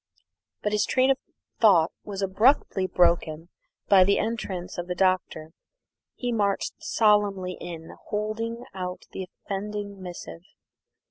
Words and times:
But 0.63 0.71
his 0.71 0.87
train 0.87 1.11
of 1.11 1.19
thought 1.59 1.91
was 2.03 2.23
abruptly 2.23 2.87
broken 2.87 3.49
by 3.87 4.03
the 4.03 4.17
entrance 4.17 4.79
of 4.79 4.87
the 4.87 4.95
Doctor. 4.95 5.51
He 6.15 6.31
marched 6.31 6.73
solemnly 6.79 7.55
in, 7.61 7.91
holding 8.05 8.65
out 8.73 9.03
the 9.11 9.25
offending 9.29 10.01
missive. 10.01 10.41